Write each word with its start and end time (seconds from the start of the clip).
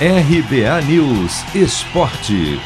RBA 0.00 0.82
News 0.88 1.54
Esporte. 1.54 2.58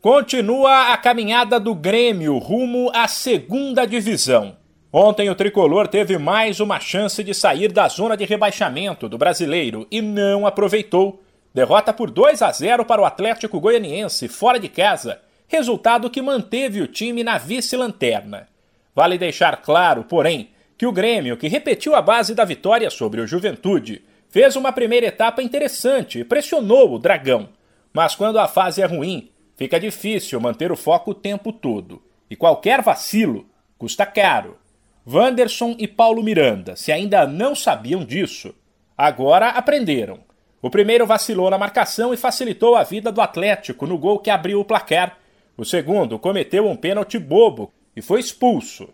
Continua 0.00 0.94
a 0.94 0.96
caminhada 0.96 1.60
do 1.60 1.74
Grêmio 1.74 2.38
rumo 2.38 2.90
à 2.94 3.06
segunda 3.06 3.84
divisão. 3.84 4.56
Ontem 4.90 5.28
o 5.28 5.34
tricolor 5.34 5.86
teve 5.86 6.16
mais 6.16 6.60
uma 6.60 6.80
chance 6.80 7.22
de 7.22 7.34
sair 7.34 7.70
da 7.70 7.88
zona 7.88 8.16
de 8.16 8.24
rebaixamento 8.24 9.06
do 9.06 9.18
brasileiro 9.18 9.86
e 9.90 10.00
não 10.00 10.46
aproveitou. 10.46 11.22
Derrota 11.52 11.92
por 11.92 12.10
2 12.10 12.40
a 12.40 12.50
0 12.50 12.86
para 12.86 13.02
o 13.02 13.04
Atlético 13.04 13.60
Goianiense, 13.60 14.28
fora 14.28 14.58
de 14.58 14.70
casa, 14.70 15.20
resultado 15.46 16.08
que 16.08 16.22
manteve 16.22 16.80
o 16.80 16.86
time 16.86 17.22
na 17.22 17.36
vice-lanterna. 17.36 18.48
Vale 18.96 19.18
deixar 19.18 19.58
claro, 19.58 20.04
porém, 20.04 20.48
que 20.78 20.86
o 20.86 20.92
Grêmio, 20.92 21.36
que 21.36 21.48
repetiu 21.48 21.94
a 21.94 22.00
base 22.00 22.34
da 22.34 22.46
vitória 22.46 22.88
sobre 22.88 23.20
o 23.20 23.26
Juventude, 23.26 24.07
fez 24.28 24.56
uma 24.56 24.72
primeira 24.72 25.06
etapa 25.06 25.42
interessante 25.42 26.20
e 26.20 26.24
pressionou 26.24 26.94
o 26.94 26.98
Dragão. 26.98 27.48
Mas 27.92 28.14
quando 28.14 28.38
a 28.38 28.46
fase 28.46 28.82
é 28.82 28.86
ruim, 28.86 29.30
fica 29.56 29.80
difícil 29.80 30.40
manter 30.40 30.70
o 30.70 30.76
foco 30.76 31.12
o 31.12 31.14
tempo 31.14 31.52
todo. 31.52 32.02
E 32.30 32.36
qualquer 32.36 32.82
vacilo 32.82 33.46
custa 33.78 34.04
caro. 34.04 34.58
Wanderson 35.06 35.74
e 35.78 35.88
Paulo 35.88 36.22
Miranda, 36.22 36.76
se 36.76 36.92
ainda 36.92 37.26
não 37.26 37.54
sabiam 37.54 38.04
disso, 38.04 38.54
agora 38.96 39.48
aprenderam. 39.48 40.20
O 40.60 40.68
primeiro 40.68 41.06
vacilou 41.06 41.48
na 41.48 41.56
marcação 41.56 42.12
e 42.12 42.16
facilitou 42.16 42.76
a 42.76 42.82
vida 42.82 43.10
do 43.10 43.22
Atlético 43.22 43.86
no 43.86 43.96
gol 43.96 44.18
que 44.18 44.28
abriu 44.28 44.60
o 44.60 44.64
placar. 44.64 45.16
O 45.56 45.64
segundo 45.64 46.18
cometeu 46.18 46.68
um 46.68 46.76
pênalti 46.76 47.18
bobo 47.18 47.72
e 47.96 48.02
foi 48.02 48.20
expulso. 48.20 48.88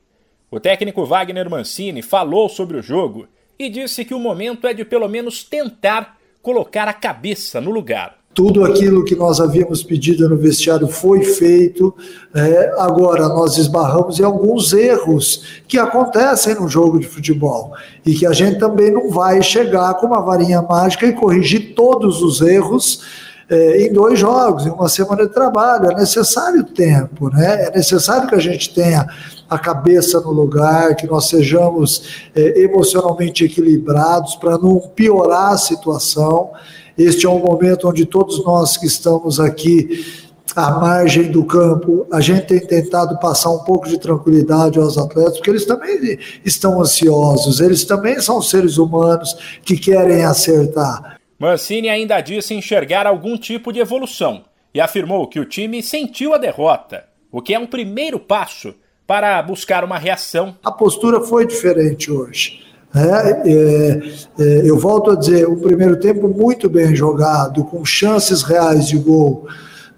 O 0.50 0.60
técnico 0.60 1.04
Wagner 1.04 1.50
Mancini 1.50 2.00
falou 2.00 2.48
sobre 2.48 2.76
o 2.76 2.82
jogo 2.82 3.26
e 3.58 3.68
disse 3.68 4.04
que 4.04 4.14
o 4.14 4.18
momento 4.18 4.66
é 4.66 4.74
de 4.74 4.84
pelo 4.84 5.08
menos 5.08 5.42
tentar 5.42 6.18
colocar 6.42 6.88
a 6.88 6.92
cabeça 6.92 7.60
no 7.60 7.70
lugar. 7.70 8.18
Tudo 8.34 8.64
aquilo 8.64 9.04
que 9.04 9.14
nós 9.14 9.40
havíamos 9.40 9.84
pedido 9.84 10.28
no 10.28 10.36
vestiário 10.36 10.88
foi 10.88 11.22
feito. 11.22 11.94
É, 12.34 12.74
agora, 12.78 13.28
nós 13.28 13.56
esbarramos 13.56 14.18
em 14.18 14.24
alguns 14.24 14.72
erros 14.72 15.62
que 15.68 15.78
acontecem 15.78 16.56
no 16.56 16.68
jogo 16.68 16.98
de 16.98 17.06
futebol 17.06 17.72
e 18.04 18.12
que 18.12 18.26
a 18.26 18.32
gente 18.32 18.58
também 18.58 18.90
não 18.90 19.08
vai 19.08 19.40
chegar 19.40 19.94
com 19.94 20.08
uma 20.08 20.20
varinha 20.20 20.60
mágica 20.60 21.06
e 21.06 21.12
corrigir 21.12 21.74
todos 21.76 22.22
os 22.22 22.40
erros 22.40 23.02
é, 23.48 23.82
em 23.82 23.92
dois 23.92 24.18
jogos, 24.18 24.66
em 24.66 24.70
uma 24.70 24.88
semana 24.88 25.26
de 25.26 25.32
trabalho. 25.32 25.90
É 25.90 25.94
necessário 25.94 26.64
tempo, 26.64 27.28
né? 27.30 27.66
é 27.66 27.76
necessário 27.76 28.28
que 28.28 28.34
a 28.34 28.40
gente 28.40 28.74
tenha 28.74 29.06
a 29.48 29.58
cabeça 29.58 30.20
no 30.20 30.30
lugar, 30.30 30.94
que 30.96 31.06
nós 31.06 31.28
sejamos 31.28 32.28
é, 32.34 32.60
emocionalmente 32.60 33.44
equilibrados 33.44 34.36
para 34.36 34.58
não 34.58 34.78
piorar 34.80 35.52
a 35.52 35.58
situação. 35.58 36.50
Este 36.96 37.26
é 37.26 37.28
um 37.28 37.40
momento 37.40 37.88
onde 37.88 38.06
todos 38.06 38.44
nós 38.44 38.76
que 38.76 38.86
estamos 38.86 39.38
aqui 39.40 40.22
à 40.54 40.70
margem 40.70 41.30
do 41.30 41.44
campo, 41.44 42.06
a 42.12 42.20
gente 42.20 42.46
tem 42.46 42.60
tentado 42.60 43.18
passar 43.18 43.50
um 43.50 43.58
pouco 43.60 43.88
de 43.88 43.98
tranquilidade 43.98 44.78
aos 44.78 44.96
atletas, 44.96 45.34
porque 45.34 45.50
eles 45.50 45.64
também 45.64 46.18
estão 46.44 46.80
ansiosos, 46.80 47.60
eles 47.60 47.84
também 47.84 48.20
são 48.20 48.40
seres 48.40 48.78
humanos 48.78 49.36
que 49.64 49.76
querem 49.76 50.24
acertar. 50.24 51.18
Mancini 51.38 51.88
ainda 51.88 52.20
disse 52.20 52.54
enxergar 52.54 53.06
algum 53.06 53.36
tipo 53.36 53.72
de 53.72 53.80
evolução 53.80 54.44
e 54.72 54.80
afirmou 54.80 55.26
que 55.28 55.40
o 55.40 55.44
time 55.44 55.82
sentiu 55.82 56.34
a 56.34 56.38
derrota, 56.38 57.04
o 57.30 57.42
que 57.42 57.54
é 57.54 57.58
um 57.58 57.66
primeiro 57.66 58.18
passo 58.18 58.74
para 59.06 59.42
buscar 59.42 59.84
uma 59.84 59.98
reação. 59.98 60.56
A 60.64 60.72
postura 60.72 61.20
foi 61.20 61.46
diferente 61.46 62.10
hoje. 62.10 62.62
É, 62.94 63.50
é, 63.50 64.02
é, 64.38 64.70
eu 64.70 64.78
volto 64.78 65.10
a 65.10 65.16
dizer, 65.16 65.48
o 65.48 65.56
primeiro 65.56 65.98
tempo 65.98 66.28
muito 66.28 66.68
bem 66.68 66.94
jogado, 66.94 67.64
com 67.64 67.84
chances 67.84 68.42
reais 68.42 68.86
de 68.86 68.96
gol. 68.96 69.48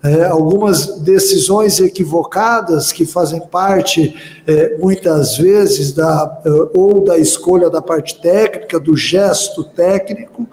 É, 0.03 0.25
algumas 0.25 1.01
decisões 1.01 1.81
equivocadas 1.81 2.93
que 2.93 3.05
fazem 3.05 3.41
parte, 3.41 4.15
é, 4.47 4.77
muitas 4.79 5.37
vezes, 5.37 5.93
da, 5.93 6.41
é, 6.45 6.51
ou 6.79 7.05
da 7.05 7.19
escolha 7.19 7.69
da 7.69 7.83
parte 7.83 8.21
técnica, 8.21 8.81
do 8.81 8.97
gesto 8.97 9.65
técnico, 9.65 10.49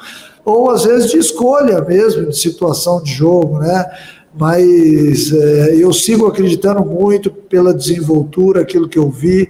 ou 0.46 0.70
às 0.70 0.84
vezes 0.84 1.12
de 1.12 1.18
escolha 1.18 1.82
mesmo, 1.82 2.28
de 2.28 2.38
situação 2.38 3.02
de 3.02 3.12
jogo, 3.12 3.60
né? 3.60 3.86
mas 4.36 5.32
é, 5.32 5.76
eu 5.76 5.94
sigo 5.94 6.26
acreditando 6.26 6.84
muito 6.84 7.32
pela 7.32 7.74
desenvoltura, 7.74 8.62
aquilo 8.62 8.90
que 8.90 8.98
eu 8.98 9.10
vi. 9.10 9.50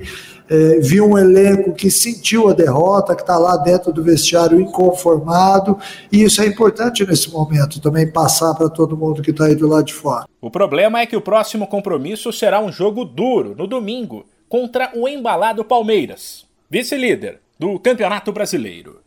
É, 0.49 0.77
vi 0.79 0.99
um 0.99 1.17
elenco 1.17 1.73
que 1.73 1.89
sentiu 1.89 2.49
a 2.49 2.53
derrota, 2.53 3.15
que 3.15 3.21
está 3.21 3.37
lá 3.37 3.55
dentro 3.55 3.93
do 3.93 4.03
vestiário 4.03 4.59
inconformado, 4.59 5.79
e 6.11 6.21
isso 6.21 6.41
é 6.41 6.45
importante 6.45 7.05
nesse 7.07 7.31
momento, 7.31 7.79
também 7.79 8.11
passar 8.11 8.53
para 8.53 8.69
todo 8.69 8.97
mundo 8.97 9.21
que 9.21 9.31
está 9.31 9.45
aí 9.45 9.55
do 9.55 9.67
lado 9.67 9.85
de 9.85 9.93
fora. 9.93 10.27
O 10.41 10.51
problema 10.51 10.99
é 10.99 11.05
que 11.05 11.15
o 11.15 11.21
próximo 11.21 11.65
compromisso 11.65 12.31
será 12.33 12.59
um 12.59 12.71
jogo 12.71 13.05
duro, 13.05 13.55
no 13.57 13.65
domingo, 13.65 14.25
contra 14.49 14.91
o 14.93 15.07
embalado 15.07 15.63
Palmeiras, 15.63 16.45
vice-líder 16.69 17.39
do 17.57 17.79
Campeonato 17.79 18.31
Brasileiro. 18.33 18.99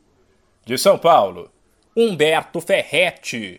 De 0.65 0.79
São 0.79 0.99
Paulo, 0.99 1.51
Humberto 1.97 2.61
Ferretti. 2.61 3.59